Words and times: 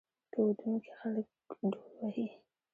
په 0.31 0.39
ودونو 0.45 0.77
کې 0.83 0.91
خلک 0.99 1.27
ډول 1.71 1.75
وهي. 1.99 2.27